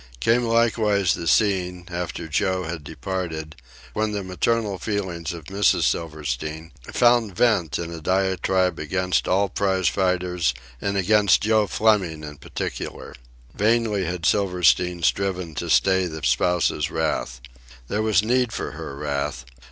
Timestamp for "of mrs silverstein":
5.31-6.71